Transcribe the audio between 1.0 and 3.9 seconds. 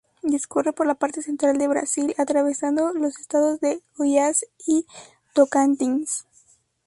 central de Brasil, atravesando los estados de